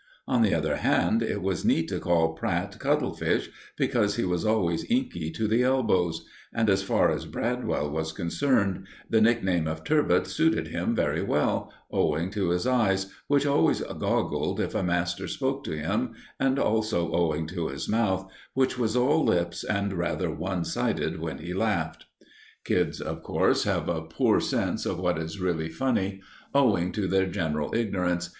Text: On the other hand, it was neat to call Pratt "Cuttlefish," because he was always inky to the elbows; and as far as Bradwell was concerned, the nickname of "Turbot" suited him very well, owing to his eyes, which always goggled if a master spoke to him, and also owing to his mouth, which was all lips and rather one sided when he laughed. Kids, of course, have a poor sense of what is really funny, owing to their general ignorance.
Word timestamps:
On 0.27 0.41
the 0.41 0.55
other 0.55 0.77
hand, 0.77 1.21
it 1.21 1.43
was 1.43 1.63
neat 1.63 1.87
to 1.89 1.99
call 1.99 2.33
Pratt 2.33 2.79
"Cuttlefish," 2.79 3.51
because 3.77 4.15
he 4.15 4.23
was 4.23 4.43
always 4.43 4.83
inky 4.89 5.29
to 5.33 5.47
the 5.47 5.61
elbows; 5.61 6.25
and 6.51 6.71
as 6.71 6.81
far 6.81 7.11
as 7.11 7.27
Bradwell 7.27 7.87
was 7.91 8.11
concerned, 8.11 8.87
the 9.11 9.21
nickname 9.21 9.67
of 9.67 9.83
"Turbot" 9.83 10.25
suited 10.25 10.69
him 10.69 10.95
very 10.95 11.21
well, 11.21 11.71
owing 11.91 12.31
to 12.31 12.49
his 12.49 12.65
eyes, 12.65 13.13
which 13.27 13.45
always 13.45 13.81
goggled 13.81 14.59
if 14.59 14.73
a 14.73 14.81
master 14.81 15.27
spoke 15.27 15.63
to 15.65 15.77
him, 15.77 16.15
and 16.39 16.57
also 16.57 17.11
owing 17.11 17.45
to 17.49 17.67
his 17.67 17.87
mouth, 17.87 18.27
which 18.55 18.79
was 18.79 18.95
all 18.95 19.23
lips 19.23 19.63
and 19.63 19.93
rather 19.93 20.31
one 20.31 20.65
sided 20.65 21.19
when 21.19 21.37
he 21.37 21.53
laughed. 21.53 22.07
Kids, 22.65 23.01
of 23.01 23.21
course, 23.21 23.65
have 23.65 23.87
a 23.87 24.01
poor 24.01 24.39
sense 24.39 24.87
of 24.87 24.97
what 24.97 25.19
is 25.19 25.39
really 25.39 25.69
funny, 25.69 26.21
owing 26.55 26.91
to 26.91 27.07
their 27.07 27.27
general 27.27 27.71
ignorance. 27.75 28.29